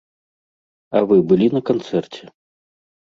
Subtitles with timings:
[0.99, 2.23] А вы былі на канцэрце?